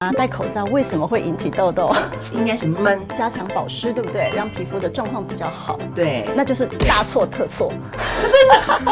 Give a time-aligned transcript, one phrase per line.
[0.00, 1.92] 啊，戴口罩为什么会引起痘痘？
[2.32, 4.30] 应该是闷，加强保湿，对不对？
[4.32, 5.76] 让皮肤的状况比较好。
[5.92, 7.72] 对，那就是大错特错。
[8.22, 8.30] 真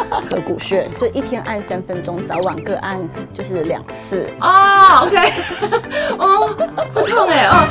[0.03, 0.21] 的？
[0.29, 2.99] 合谷穴就一天按三分钟，早晚各按
[3.33, 4.29] 就是两次。
[4.41, 5.17] 哦，OK。
[6.19, 6.49] 哦，
[6.93, 7.69] 不痛哎哦。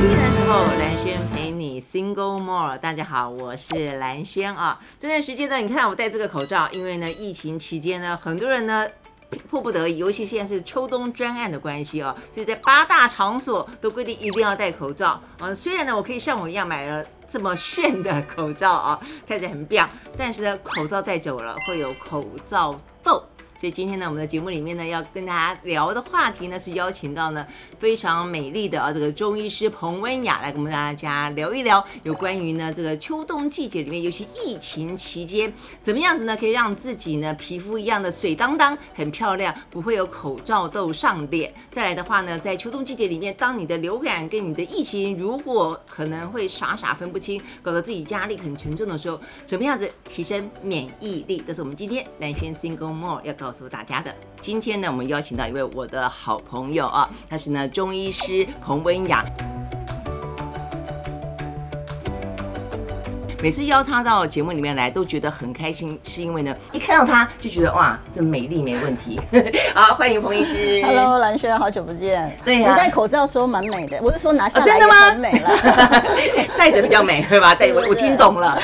[0.00, 2.78] 今天的时候，兰萱陪你 Single More。
[2.78, 4.80] 大家好，我是蓝轩啊。
[4.98, 8.86] 这段时间呢，你看我戴这个口罩，因为呢，疫情期间呢，很多人呢。
[9.48, 15.54] 迫不得已，尤其现在是秋冬专案的关系哦，所以在八大场所都规定一定要戴口罩嗯。
[15.54, 23.22] 虽然呢，我可以像我一样买了这么炫的口罩啊，看起来很棒，但是呢，口罩戴久了会有口罩痘。
[23.58, 27.46] 所以今天呢，我们的节目里面呢，要跟大家聊的话题呢，是邀请到呢
[27.78, 41.52] 非常美丽的啊这个中医师彭文雅来跟我们大家聊一聊有关于呢这个秋冬季节里面，尤其疫情期间，怎么样子呢可以让自己呢皮肤一样的水当当很漂亮，不会有口罩痘上脸。
[41.70, 51.42] 再来的话呢，在秋冬季节里面，当你的流感跟你的疫情如果可能会傻傻分不清，搞得自己压力很沉重的时候，怎么样子提升免疫力？
[51.46, 59.22] 这是我们今天兰萱 Single More 要告诉大家的，今天呢，我们邀请到一位我的好朋友啊，他是呢中医师彭文雅。
[63.44, 69.20] 每次邀她到节目里面来，都觉得很开心，是因为呢，一看到她就觉得哇，这美丽没问题。
[69.76, 70.82] 好，欢迎彭医师。
[70.82, 72.34] Hello，蓝萱，好久不见。
[72.42, 75.10] 对呀、啊，你戴口罩说蛮美的，我是说拿下来、哦、真的吗？
[75.10, 75.50] 很美了，
[76.56, 77.52] 戴着比较美，对吧？
[77.60, 78.58] 戴我我听懂了。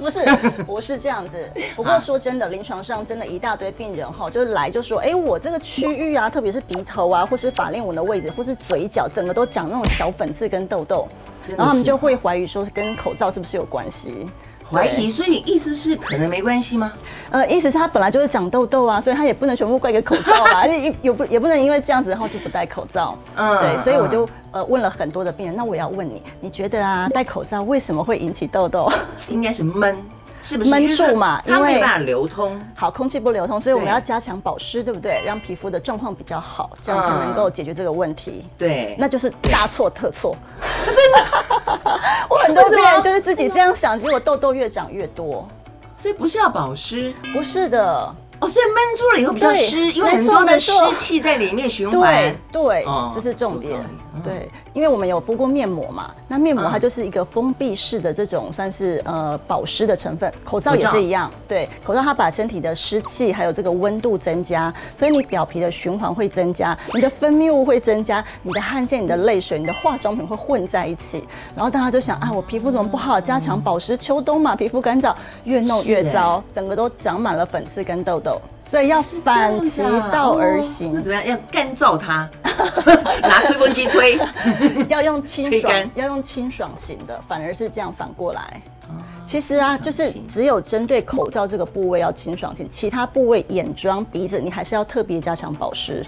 [0.00, 0.20] 不是，
[0.64, 1.36] 不是这样子。
[1.76, 11.06] 不过说真的，临床上真的一大堆病人哈，就是来就说，哎，我这个区域啊，特别是鼻头啊，或是法令纹的位置，或是嘴角，整个都长那种小粉刺跟痘痘。
[11.48, 14.26] 然后他们就会怀疑说，跟口罩是不是有关系？
[14.70, 16.90] 怀疑，所以意思是可能没关系吗？
[17.30, 23.18] 呃，意思是他本来就是长痘痘啊，所以他也不能全部怪给口罩啊， 也也不也不能因为这样子然后就不戴口罩。
[23.36, 28.90] 嗯，对，所以我就呃问了很多的病人，那我要问你，你觉得啊戴口罩为什么会引起痘痘？
[29.28, 29.94] 应该是闷。
[30.42, 31.40] 是不是闷住嘛？
[31.46, 35.22] 它没办法流通，好，空气不流通，所以我们要加强保湿，对不对？
[35.24, 38.44] 让皮肤的状况比较好，这样才能够解决这个问题。
[38.58, 40.36] 对，那就是大错特错，
[40.84, 41.20] 真的。
[42.28, 45.48] 我很多病人就是自己这样想，结果痘痘越长越多。
[45.96, 48.12] 所以不是要保湿，不是的。
[48.40, 52.34] 哦，所以闷住了以后比较湿，因为很多的湿气在里面循环。
[52.50, 53.78] 对，对，这是重点。
[54.24, 61.30] 对，因为我们有敷过面膜嘛，那面膜它就是一个封闭式的这种算是呃保湿的成分，口罩也是一样。
[61.46, 73.20] 对，口罩它把身体的湿气还有这个温度增加，所以你表皮的循环会增加，你的分泌物会增加，你的汗腺、你的泪水、你的化妆品会混在一起，然后大家就想啊，我皮肤怎么不好？
[73.20, 78.40] 加强保湿，秋冬嘛，皮肤干燥，越弄越糟，整个都长满了粉刺跟痘痘。
[78.72, 81.26] 所以要反其道而行，那怎么样？
[81.26, 82.26] 要干燥它，
[83.20, 84.18] 拿吹风机吹，
[84.88, 88.62] 要用清爽，要用清爽型的，反而是这样反过来。
[89.26, 96.02] 其实啊，就是只有针对口罩这个部位要清爽型，其他部位眼妆、鼻子，你还是要特别加强保湿。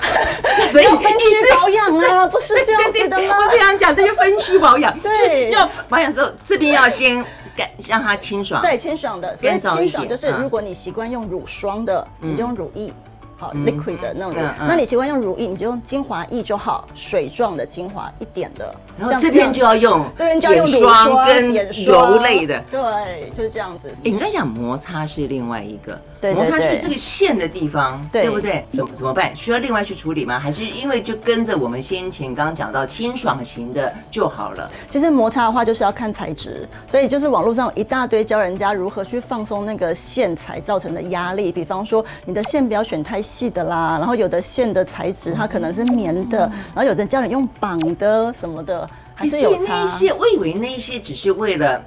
[0.70, 3.36] 所以分区保养啊，不是这样子的吗？
[3.38, 4.98] 我这样讲，这就分区保养。
[5.00, 7.24] 对，要保养的时候，这边要先。
[7.88, 12.92] 让它清爽，对，清爽的，所以清爽就是如果你习惯用乳霜的，嗯、你就用乳液。
[13.38, 18.74] 好，liquid 的那种，那你习惯用乳液，你就用精华液就好，水状的精华一点的。
[18.98, 21.52] 然后这边就要用，这边就要用乳霜跟
[21.84, 22.58] 油类的。
[22.70, 23.90] 对，就是这样子。
[23.90, 28.64] 哎，你刚才讲摩擦是另外一个，对，摩擦就是这个线的地方，对不对？
[28.70, 29.34] 怎么怎么办？
[29.36, 30.38] 需要另外去处理吗？
[30.38, 34.70] 还是因为就跟着我们先前刚刚讲到清爽型的就好了？
[34.90, 46.38] 其实摩擦的话就是要看材质，所以就是网络上有一大堆教人家如何去放松那个线材造成的压力，比方说你的线不要选太细的啦，然后有的线的材质它可能是棉的，
[46.74, 49.82] 然后有的教你用绑的什么的，还是有差。
[49.82, 51.84] 那些我以为那些只是为了。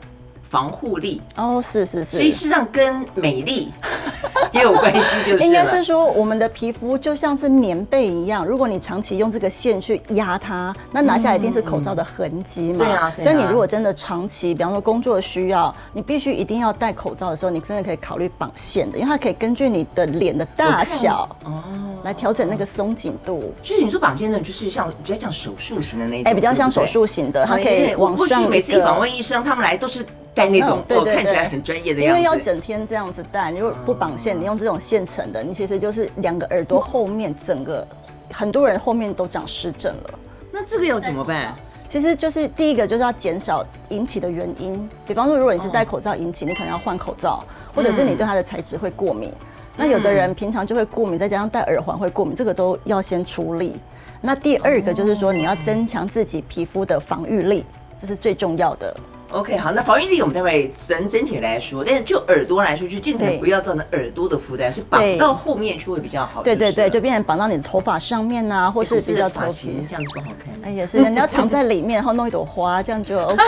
[0.50, 3.72] 防护力哦，是是是，所以实际上跟美丽
[4.52, 12.84] 也有关系，就是应该是说我们的皮肤就像是棉被一样，如果你长期用这个线去压它，那拿下来一定是口罩的痕迹嘛。
[12.84, 21.64] 对啊，所以你如果真的长期，比方说工作需要，你必须一定要戴口罩的时候，你真的可以考虑绑线的，因为它可以根据你的脸的大小哦
[22.04, 23.54] 来调整那个松紧度。
[23.62, 28.50] 就是你说绑线的，就是像比较像手术型的那种，哎，比较像手术型的，它可以往上。
[28.50, 30.04] 每次访问医生，他们来都是。
[30.34, 32.18] 戴那种，对对对，看起来很专业的样子。
[32.20, 37.86] 因为要整天这样子戴，你如果不绑线，你用这种现成的，你其实就是两个耳朵后面整个，
[38.32, 40.20] 很多人后面都长湿疹了。
[40.52, 41.54] 那这个要怎么办？
[41.88, 47.44] 其实就是第一个就是要减少引起的原因，比方说如果你是戴口罩引起，你可能要换口罩，
[47.74, 49.34] 或者是你对它的材质会过敏。
[49.76, 53.82] 那有的人平常就会过敏，再加上戴耳环会过敏，这个都要先处理。
[54.22, 57.66] 那第二个就是说，你要增强自己皮肤的防御力，
[58.00, 58.94] 这是最重要的。
[59.32, 66.42] OK，好，那防御力我们待会整整体来说，但是就耳朵来说，就尽可能不要造成耳朵的负担，所以绑到后面去会比较好。
[66.42, 70.54] 对对对，就变成绑到你的头发上面呐、啊，或是比较头皮，这样子不好看。
[70.64, 73.40] 哎，也是，你要藏在里面，然后弄一朵花，这样就 OK。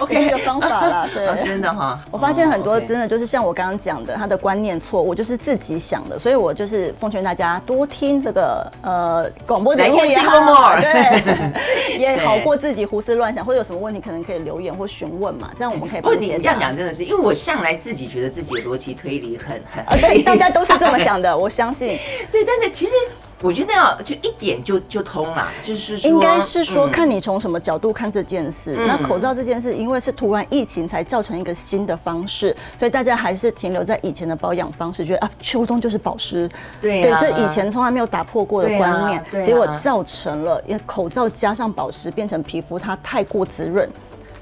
[0.00, 1.98] OK，一个方法啦，对，啊、 真的哈。
[2.12, 14.42] 我发现很多真的就是像我刚刚讲的，他的观念错误，就是自己想的，所以我就是奉劝大家多听这个呃广播节目也好，对，也好过自己胡思乱想，或者有什么问题可能可以。
[14.42, 16.14] 留言或询问嘛，这样我们可以解答。
[16.18, 19.62] 你这样讲真的是，因为我向来自己觉得自己的逻辑推理很
[20.00, 21.96] 对， 大家都是这么想的，我相信。
[22.32, 22.92] 对，但是其实。
[23.42, 28.76] 我觉得要就一点就就通了，就是说，应该是说看你从什么角度看这件事。
[28.78, 36.48] 嗯、那口罩这件事，因为是突然疫情才造成一个新的方式，所以大家还是停留在以前的保养方式，觉得啊，秋冬就是保湿。
[36.80, 43.90] 对、啊、对，这以前从来没有打破过的观念，结果造成了因为口罩加上保湿，变成皮肤它太过滋润，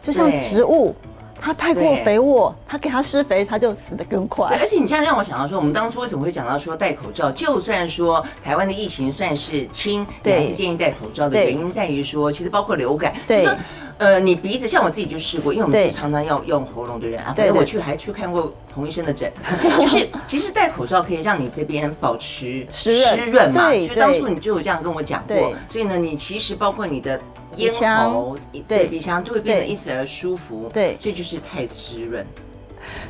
[0.02, 0.94] 就像植物。
[1.40, 4.48] 它太过肥沃，它给它施肥，它就死得更快。
[4.48, 7.30] 对，而且你这样让我想到说，我们当初为什么会讲到说戴口罩？
[7.30, 13.48] 就算说台湾的疫情算是轻，对，还是建议戴口罩的原因在于说，其实包括流感，对。
[14.00, 17.34] 呃，你鼻子像我自己就试过，因为我们是常常要用喉咙的人啊。
[17.36, 19.30] 对，我去还去看过彭医生的诊，
[19.78, 22.92] 就是其实戴口罩可以让你这边保持湿
[23.30, 23.68] 润嘛。
[23.68, 25.54] 对，所以当初你就有这样跟我讲过。
[25.68, 27.20] 所以呢，你其实包括你的
[27.56, 28.34] 咽喉、
[28.66, 30.70] 对鼻腔就会变得因此而舒服。
[30.72, 32.26] 对，所以就是太湿润。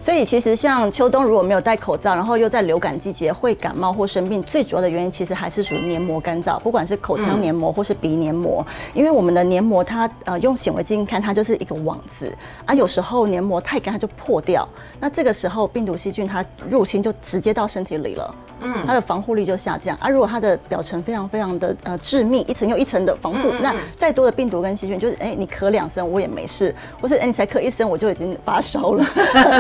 [0.03, 8.65] 所以其实像秋冬如果没有戴口罩，然后又在流感季节会感冒或生病，最主要的原因其实还是属于黏膜干燥，不管是口腔黏膜或是鼻黏膜，
[8.95, 12.33] 因为我们的黏膜它呃用显微镜看它就是一个网子
[12.65, 14.69] 啊，有时候黏膜太干它就破掉，
[14.99, 20.09] 那这个时候病毒细菌它入侵就直接到身体里了，嗯，它的防护力就下降啊。
[20.09, 29.05] 如果它的表层非常非常的呃致密，一层又一层的防护，那再多的病毒跟细菌就是哎你咳两声我也没事，或是哎你才咳一声我就已经发烧了。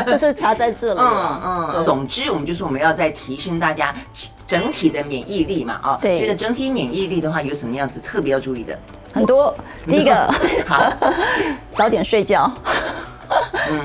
[0.06, 1.00] 就是差在这里。
[1.00, 1.40] 嗯
[1.76, 3.94] 嗯，总之我们就是我们要再提升大家
[4.46, 5.98] 整体的免疫力嘛啊。
[6.00, 6.18] 对。
[6.18, 8.78] 觉得整体免疫力的话，有什么样子特别要注意的？
[9.12, 9.54] 很多。
[9.86, 10.32] 第 一个，
[10.66, 10.92] 好，
[11.74, 12.50] 早点睡觉，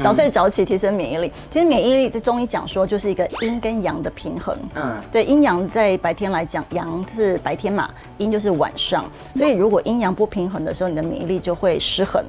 [0.03, 1.31] 早睡早起提升免疫力。
[1.50, 4.56] 其实免疫力在中医讲说就是一个阴跟阳的平衡。
[4.75, 4.95] 嗯。
[5.11, 9.06] 对，阴阳在白天来讲，阳是白天嘛，阴就是晚上。
[9.35, 12.23] 所以如果阴阳不平衡的时候，你的免疫力就会失衡。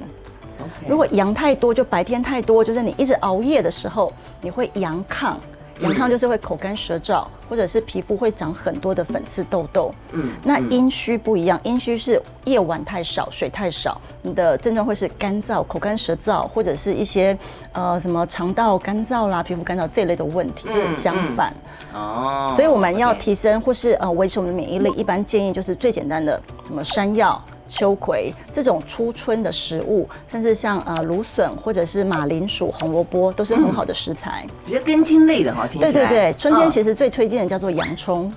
[0.85, 5.35] 如果阳太多，就白天太多，就是你一直熬夜的时候，你会阳亢。
[5.79, 9.93] 阳亢就是会口干舌燥，或者是皮肤会长很多的粉刺痘痘。
[10.11, 17.37] 嗯，那阴虚不一样，阴虚是夜晚太少，水太少，你的症状会是干燥、口干舌燥，或者是一些
[17.73, 21.53] 呃什么肠道干燥啦、皮肤干燥这一类的问题，就是相反。
[21.93, 27.39] 哦，所以我们要提升或是呃维持我们的免疫力，一般建议就是最简单的什么山药。
[27.67, 35.67] 秋葵这种初春的食物，甚至像呃芦笋或者是马铃薯、红萝卜，都是很好的食材，嗯、比较根茎类的哈。
[35.67, 35.91] 听起来。
[35.91, 38.31] 对对对，春天其实最推荐的叫做洋葱。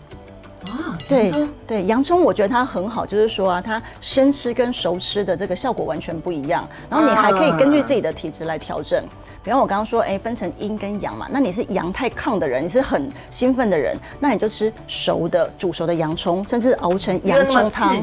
[1.17, 6.69] 啊，对对，洋葱我觉得它很好，就是说啊，它生吃跟熟吃的这个效果完全不一样。
[6.89, 9.05] 然后你还可以根据自己的体质来调整。
[9.43, 17.96] 比方我刚刚说，哎，分成阴跟阳嘛，那你是阳太亢的人，你是很兴奋的人，那你就吃熟的、煮熟的洋葱，甚至熬成洋葱汤。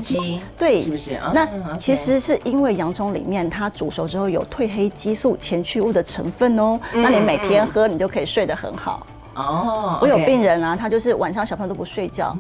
[0.58, 1.20] 对，是不是？
[1.34, 9.06] 那其实是因为洋葱里面它煮熟之后有褪黑激素前驱物的成分哦，那你每天喝，你就可以睡得很好。
[9.38, 10.04] 哦，oh.
[10.04, 12.36] 我有病人啊，他就是晚上小朋友都不睡觉，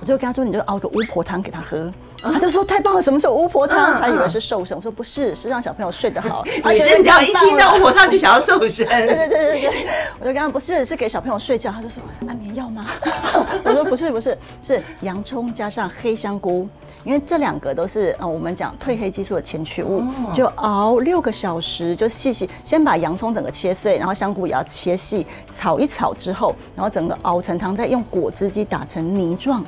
[0.00, 1.90] 我就跟他说，你就熬个巫婆汤给他喝。
[2.22, 4.00] 他就说太棒了，什么是巫婆汤？
[4.00, 4.76] 他以为是瘦身。
[4.76, 6.44] 我说不是，是让小朋友睡得好。
[6.44, 8.86] 女生只要一听到巫婆汤就想要瘦身。
[8.86, 9.86] 对对对对对，
[10.20, 11.70] 我就跟他不是，是给小朋友睡觉。
[11.72, 12.86] 他就说安眠药吗？
[13.64, 16.68] 我说不是不是，是洋葱加上黑香菇，
[17.04, 20.02] 因为这两个都是呃我们讲褪黑激素的前驱物，
[20.34, 29.64] 就熬六个小时，就细细先把洋葱整个切碎，然后香菇也要切细，炒一炒之后，然后整个熬成汤，再用果汁机打成泥状，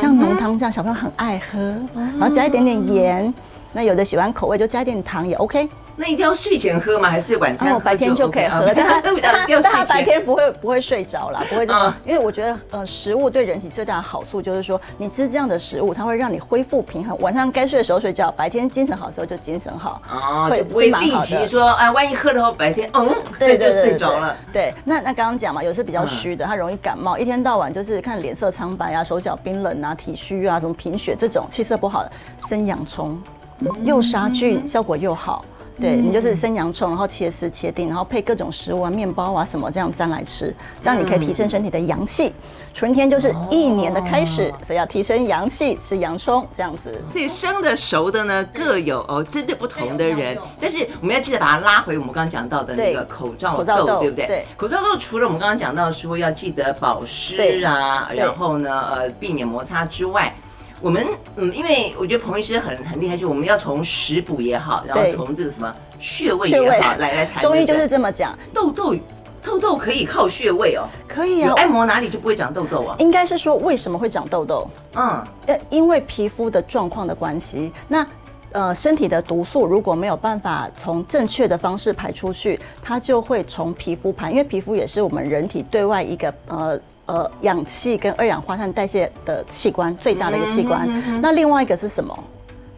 [0.00, 1.88] 像浓汤这样，小朋友很爱喝。
[1.94, 3.34] 然后加一点点盐，
[3.74, 5.68] 那有的喜欢口味就加一点糖也 OK。
[5.96, 7.08] 那一定要睡前喝吗？
[7.08, 7.80] 还是晚餐哦？
[7.84, 11.94] 白天就可以喝，但他但他白天不会不会睡着啦，不会这样。
[12.04, 17.16] 因为我觉得呃，食物对人体最大的好处就是说，你吃这样的食物，它会让你恢复平衡。
[17.20, 20.02] 晚上该睡的时候睡觉，白天精神好的时候就精神好。
[20.10, 24.36] 哦，就不会立即说哎，万一喝了后白天嗯，对 就睡着了。
[24.52, 33.16] 对，那那刚刚讲嘛，有些比较虚的，他容易感冒，一天到晚就是看脸色苍白啊，手脚冰冷啊，体虚啊，什么贫血这种气色不好的，生洋葱，
[33.82, 35.44] 又杀菌效果又好。
[35.76, 42.32] 对，你就是生洋葱，然后切丝切丁，然后配各种食物啊，面包啊什么这样沾来吃，这样你可以提升身体的阳气。
[42.72, 46.96] 春天就是一年的开始，哦、所以要提升阳气，吃洋葱这样子。
[47.10, 54.26] 这生的熟的呢各有哦针对不同的人，但是我们要记得把它拉回我们刚刚讲到的那个口罩豆，豆对不对？
[54.28, 60.32] 对，口罩豆除了我们刚刚讲到说要记得保湿啊，然后呢呃避免摩擦之外。
[60.84, 61.02] 我们
[61.36, 67.42] 嗯，因为我觉得彭医师很很厉害，就我们要从食补也好，然后从这个什么穴位也好来 来谈。
[67.42, 68.94] 中医就是这么讲，痘痘
[69.42, 72.96] 痘痘可以靠穴位哦，可以啊，按摩哪里就不会长痘痘啊？
[72.98, 74.68] 应该是说为什么会长痘痘？
[74.94, 77.72] 嗯，呃因为皮肤的状况的关系。
[77.88, 78.06] 那
[78.52, 86.78] 呃，身体的毒素如果没有办法从正确的方式排出去，它就会从皮肤排，因为皮肤也是我们人体对外一个呃。
[87.06, 90.88] 呃，氧气跟二氧化碳代谢的器官最大的一个器官，
[91.20, 92.16] 那另外一个是什么？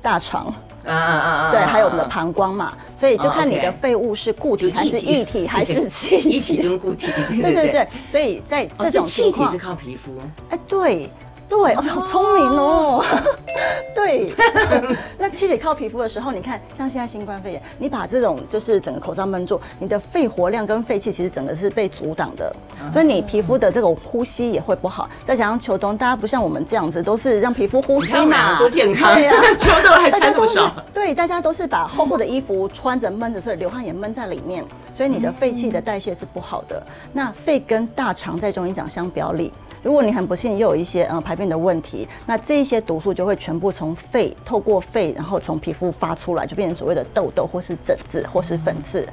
[0.03, 0.53] 大肠。
[0.87, 1.51] 啊啊啊！
[1.51, 6.29] 对，还有我们的膀胱嘛，所以就看你的废物是固体还是液体 还是气体。
[6.31, 7.11] 液体跟固体。
[7.29, 10.13] 对对对，对，所以在这种气体是靠皮肤。
[10.49, 11.11] 哎，对。
[11.49, 13.05] 对，哦，好聪明哦。
[13.95, 14.33] 对，
[15.19, 22.55] 那气体靠皮肤的时候，你看，像现在新冠肺炎，你把这种就是整个口罩闷住，你的肺活量跟肺气其实整个是被阻挡的，
[22.93, 25.09] 所以你皮肤的这种呼吸也会不好。
[25.25, 29.15] 再加上秋冬，大家不像我们这样子，都是让皮肤呼吸嘛，多健康。
[29.15, 30.71] 对呀， 秋冬还穿多少？
[30.93, 36.83] 对，大家都是把厚厚的衣服穿着闷着，所以流汗也闷在里面，所以你的肺气的代谢是不好的。
[37.13, 39.53] 那肺跟大肠在中医讲相表里。
[39.87, 49.09] 如果你很不幸又有一些呃排便的问题，那这一些毒素就会全部从肺透过肺，然后从皮肤发出来，就变成所谓的痘痘或是疹子或是粉刺。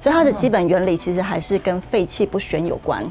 [0.00, 3.08] 所以它的基本原理其实还是跟肺气不宣有关。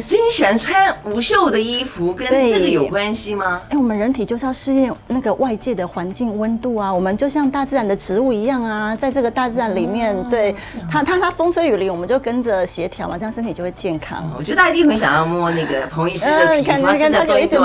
[0.00, 3.62] 所以你喜欢穿无袖的衣服，跟这个有关系吗？
[3.68, 10.54] 哎，我们人体就是要适应那个外界的环境温度啊，我们就像大自然的植物一样啊，在这个大自然里面，哦、对
[10.90, 14.28] 它它它风吹雨淋，我们就跟着协调嘛，这样身体就会健康。
[14.36, 17.58] 我觉得大家一定很想要摸那个彭医师的皮肤，真的对对，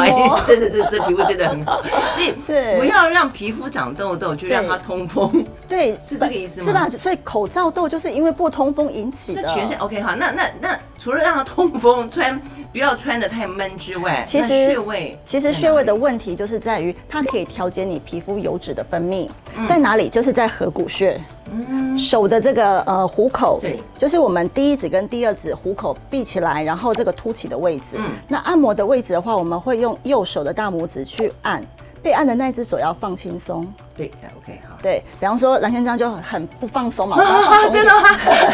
[0.48, 1.84] 真的这这皮肤真的很好。
[2.14, 2.32] 所以
[2.78, 5.44] 不要让皮肤长痘痘，就让它通风。
[5.70, 6.68] 对，是这个意思吗？
[6.68, 6.90] 是吧？
[6.90, 9.42] 所以口罩痘就是因为不通风引起的。
[9.44, 12.10] 那全身 OK 好，那那那除了让它通风。
[12.10, 19.30] 穿不要穿的太闷之外，其实穴位其实穴位的问题就是在于它可以调节你皮肤油脂的分泌，
[19.68, 20.10] 在哪里？
[20.10, 21.20] 就是在合谷穴，
[21.52, 27.96] 嗯，手的这个呃虎口，对，就是我们第一指跟第二指虎口闭起来，然后这个凸起的位置。
[27.96, 31.64] 嗯，那按摩的位置的话，我们会用右手的大拇指去按。
[32.01, 33.65] 被按的那只手要放轻松，
[33.96, 34.75] 对，OK，好。
[34.82, 37.18] 对，比方说蓝轩这样就很不放松嘛，
[37.72, 38.08] 真的吗？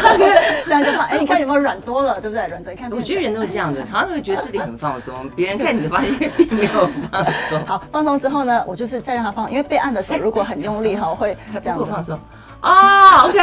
[0.66, 2.46] 这样就放，哎，你看有没有软多了，对不对？
[2.48, 2.90] 软多，你看。
[2.90, 7.64] 我觉得人都是这样子，常常会觉得自己很放松， 别人看你的发现并没有放松。
[7.66, 12.18] 好，放松之后呢，我就是再让他放，因为被按的手如果很用力哈，会这样子放松。
[12.62, 13.38] 哦，OK，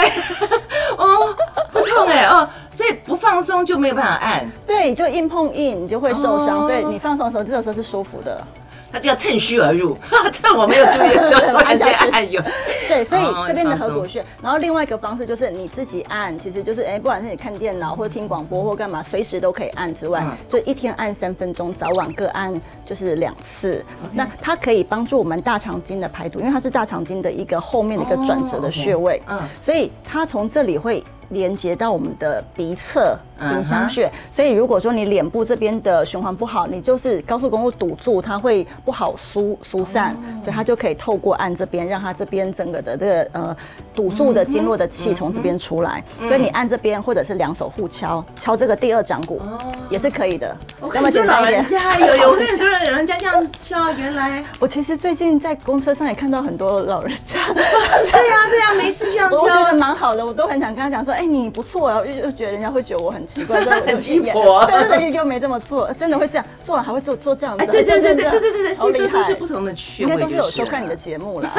[0.98, 1.34] 哦，
[1.72, 4.52] 不痛哎，哦，所以不放松就没有办法按。
[4.66, 8.46] 对，就硬碰硬，你就会受伤，所以你放松的时候，这个时候是舒服的。
[8.94, 9.98] 他就要趁虚而入，
[10.32, 12.40] 趁我没有注意的时候按下去按钮。
[12.88, 22.54] 对，所以这边的合谷穴，然后另外一个方式就是你自己按，其实就是哎，不管是你看电脑或者听广播或干嘛，随时都可以按之外，就一天按三分钟，早晚各按
[22.86, 23.84] 就是两次。
[24.12, 31.04] 那它可以帮助我们大肠经的排毒，因为它是大肠经的一个后面的一个转折的穴位，嗯，所以它从这里会。
[31.34, 34.36] 连接到我们的鼻侧鼻腔穴，uh huh.
[34.36, 40.44] 所以如果说你脸部这边的循环不好，你就是高速公路堵住，它会不好疏疏散，oh.
[40.46, 43.58] 所以它就可以透过按这边，让它这边整个的这个呃
[43.94, 46.02] 堵住的经络的气从这边出来。
[46.22, 46.28] Uh.
[46.30, 49.74] 所以你按这边，或者是两手互敲，敲这个第二掌骨，oh.
[49.90, 50.56] 也是可以的。
[50.94, 51.54] 那么简单一点。
[51.54, 57.40] 老人家有有很多人，老人家这样敲，原来我其实最近在公车上也看到很多老人家。
[57.54, 67.64] 对呀对呀，没事这样敲，我觉得蛮好的，我都很想跟他讲说，哎、欸，你不错啊，又又觉得人家会觉得我很奇怪， 很鸡婆，但是 又没这么做，真的会这样做完还会做做这样子。
[67.64, 71.52] 哎，对对对对对对对，好厉害，都是不同的穴位，应该都是有收看你的节目啦。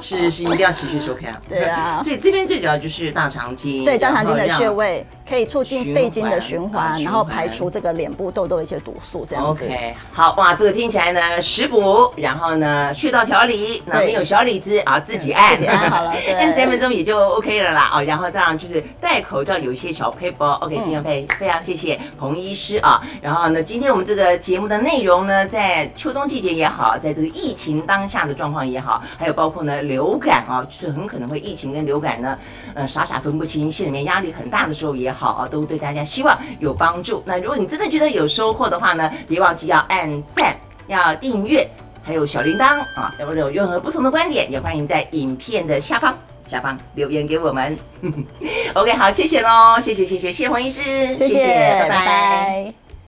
[0.00, 1.32] 是是，一定要持续收看。
[1.48, 9.64] 对啊，所以这边最主要就是大肠经，对大肠经的穴位可以促进肺经的循环，然后排除这个脸部痘痘的一些毒素，这样子。
[9.64, 17.90] OK，好哇，这个听起来呢，食补，然后呢，穴道调理，那边有小李子啊，自己按，自己按好了，按三分钟也就 OK 了啦。
[17.94, 20.52] 哦，然后当然就是戴口罩有一些小 paper。
[20.60, 23.02] OK，今天非非常谢谢彭医师啊。
[23.20, 32.38] 然后呢，今天我们这个节目的内容呢，在秋冬季节也好，在这个疫情当下的状况也好，还有包括呢流感啊，就是很可能会疫情跟流感呢，
[32.74, 37.22] 呃，傻傻分不清，心里面压力很大的时候也好啊，都对大家希望有帮助。
[37.26, 40.56] 那如果你真的觉得有收获的话呢，别忘记要按赞，
[40.86, 41.68] 要订阅，
[42.02, 43.14] 还有小铃铛啊。
[43.18, 46.16] 如果有任何不同的观点，也欢迎在影片的下方。
[46.48, 47.78] 下方留言给我们。
[48.74, 50.82] OK，好，谢谢喽，谢谢谢谢谢黄医师，
[51.18, 51.46] 谢谢。
[51.82, 52.87] 拜拜。